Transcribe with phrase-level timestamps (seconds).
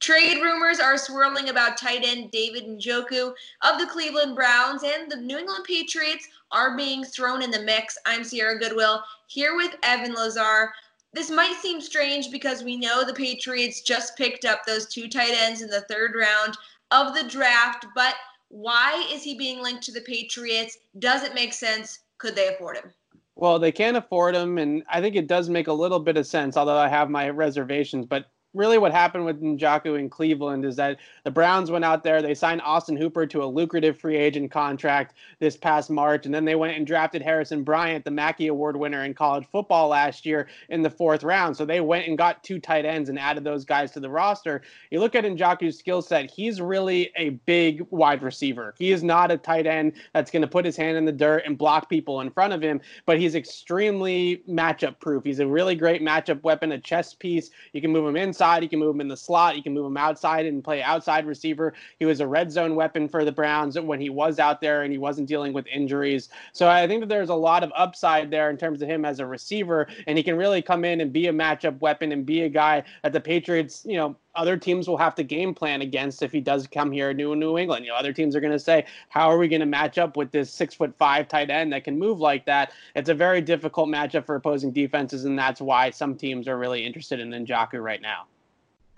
[0.00, 5.16] Trade rumors are swirling about tight end David Njoku of the Cleveland Browns, and the
[5.16, 7.98] New England Patriots are being thrown in the mix.
[8.06, 10.72] I'm Sierra Goodwill here with Evan Lazar.
[11.12, 15.34] This might seem strange because we know the Patriots just picked up those two tight
[15.34, 16.56] ends in the third round
[16.90, 18.14] of the draft, but
[18.50, 20.78] why is he being linked to the Patriots?
[21.00, 22.00] Does it make sense?
[22.18, 22.92] Could they afford him?
[23.34, 26.26] Well, they can't afford him, and I think it does make a little bit of
[26.26, 28.06] sense, although I have my reservations.
[28.06, 32.22] But really what happened with Njoku in Cleveland is that the Browns went out there,
[32.22, 36.44] they signed Austin Hooper to a lucrative free agent contract this past March, and then
[36.44, 40.48] they went and drafted Harrison Bryant, the Mackey Award winner in college football last year
[40.70, 41.56] in the fourth round.
[41.56, 44.62] So they went and got two tight ends and added those guys to the roster.
[44.90, 48.74] You look at Njoku's skill set, he's really a big wide receiver.
[48.78, 51.44] He is not a tight end that's going to put his hand in the dirt
[51.44, 55.24] and block people in front of him, but he's extremely matchup proof.
[55.24, 57.50] He's a really great matchup weapon, a chess piece.
[57.72, 58.62] You can move him inside inside.
[58.62, 59.54] You can move him in the slot.
[59.54, 61.74] He can move him outside and play outside receiver.
[61.98, 64.92] He was a red zone weapon for the Browns when he was out there and
[64.92, 66.28] he wasn't dealing with injuries.
[66.52, 69.20] So I think that there's a lot of upside there in terms of him as
[69.20, 72.42] a receiver, and he can really come in and be a matchup weapon and be
[72.42, 76.22] a guy that the Patriots, you know, other teams will have to game plan against
[76.22, 77.84] if he does come here to New England.
[77.84, 80.16] You know, other teams are going to say, how are we going to match up
[80.16, 82.72] with this six foot five tight end that can move like that?
[82.94, 86.86] It's a very difficult matchup for opposing defenses, and that's why some teams are really
[86.86, 88.26] interested in Njoku right now.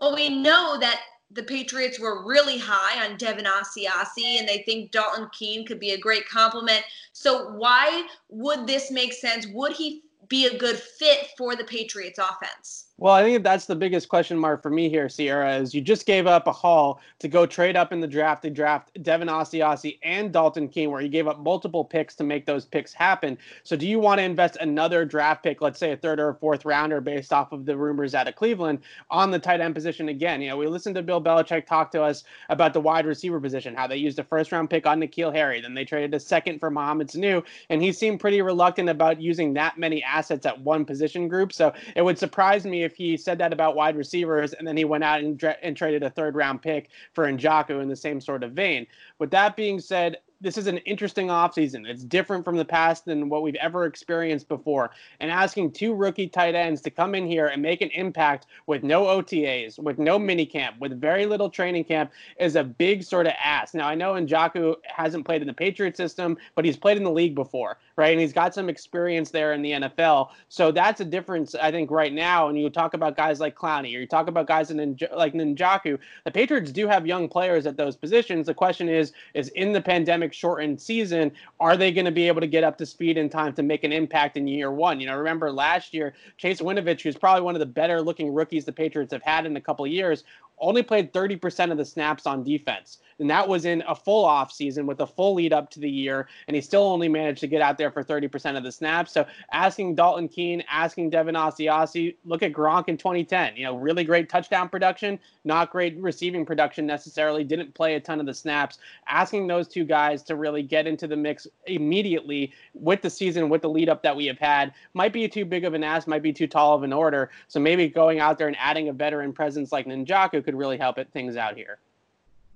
[0.00, 4.90] Well, we know that the Patriots were really high on Devin Asiasi, and they think
[4.90, 6.82] Dalton Keene could be a great complement.
[7.12, 9.46] So, why would this make sense?
[9.48, 12.86] Would he be a good fit for the Patriots offense?
[13.00, 16.04] Well, I think that's the biggest question mark for me here, Sierra, is you just
[16.04, 19.98] gave up a haul to go trade up in the draft to draft Devin Asiasi
[20.02, 23.38] and Dalton Keene, where you gave up multiple picks to make those picks happen.
[23.62, 26.34] So do you want to invest another draft pick, let's say a third or a
[26.34, 28.80] fourth rounder based off of the rumors out of Cleveland,
[29.10, 30.42] on the tight end position again?
[30.42, 33.74] You know, we listened to Bill Belichick talk to us about the wide receiver position,
[33.74, 36.58] how they used a first round pick on N'Keal Harry, then they traded a second
[36.58, 40.84] for Mohamed Sanu, and he seemed pretty reluctant about using that many assets at one
[40.84, 41.50] position group.
[41.50, 44.76] So it would surprise me if if he said that about wide receivers and then
[44.76, 48.20] he went out and, and traded a third round pick for Njoku in the same
[48.20, 48.86] sort of vein.
[49.18, 51.86] With that being said, this is an interesting offseason.
[51.86, 54.90] It's different from the past than what we've ever experienced before.
[55.20, 58.82] And asking two rookie tight ends to come in here and make an impact with
[58.82, 63.34] no OTAs, with no minicamp, with very little training camp is a big sort of
[63.42, 63.74] ask.
[63.74, 67.10] Now, I know Njoku hasn't played in the Patriot system, but he's played in the
[67.10, 68.12] league before, right?
[68.12, 70.30] And he's got some experience there in the NFL.
[70.48, 72.48] So that's a difference, I think, right now.
[72.48, 75.98] And you talk about guys like Clowney or you talk about guys like Njoku.
[76.24, 78.46] The Patriots do have young players at those positions.
[78.46, 82.40] The question is, is in the pandemic, shortened season, are they going to be able
[82.40, 85.00] to get up to speed in time to make an impact in year one?
[85.00, 88.64] You know, remember last year, Chase Winovich, who's probably one of the better looking rookies
[88.64, 90.24] the Patriots have had in a couple of years,
[90.60, 92.98] only played 30% of the snaps on defense.
[93.18, 95.90] And that was in a full off season with a full lead up to the
[95.90, 96.26] year.
[96.48, 99.12] And he still only managed to get out there for 30% of the snaps.
[99.12, 103.56] So asking Dalton Keene, asking Devin Asiasi, look at Gronk in 2010.
[103.56, 108.20] You know, really great touchdown production, not great receiving production necessarily, didn't play a ton
[108.20, 108.78] of the snaps.
[109.06, 113.60] Asking those two guys to really get into the mix immediately with the season, with
[113.60, 116.22] the lead up that we have had, might be too big of an ask, might
[116.22, 117.30] be too tall of an order.
[117.48, 120.98] So maybe going out there and adding a veteran presence like Njoku could really help
[120.98, 121.78] it things out here.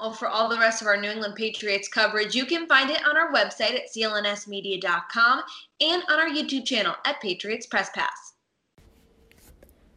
[0.01, 3.07] Well, for all the rest of our New England Patriots coverage, you can find it
[3.07, 5.43] on our website at clnsmedia.com
[5.81, 8.33] and on our YouTube channel at Patriots Press Pass.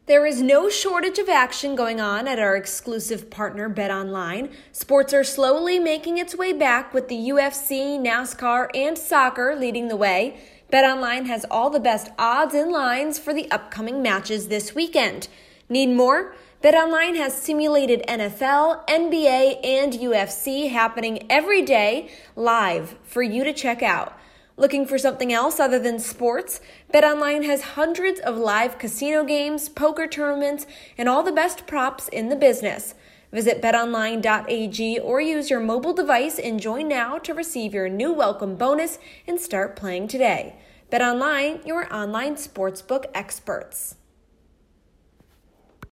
[0.06, 4.54] There is no shortage of action going on at our exclusive partner BetOnline.
[4.72, 9.98] Sports are slowly making its way back with the UFC, NASCAR, and soccer leading the
[9.98, 10.40] way.
[10.72, 15.28] BetOnline has all the best odds and lines for the upcoming matches this weekend.
[15.68, 16.36] Need more?
[16.68, 23.82] BetOnline has simulated NFL, NBA, and UFC happening every day live for you to check
[23.82, 24.20] out.
[24.58, 26.60] Looking for something else other than sports?
[26.94, 30.66] BetOnline has hundreds of live casino games, poker tournaments,
[30.98, 32.96] and all the best props in the business.
[33.32, 38.58] Visit betonline.ag or use your mobile device and join now to receive your new welcome
[38.58, 40.58] bonus and start playing today.
[40.92, 43.96] BetOnline, your online sportsbook experts.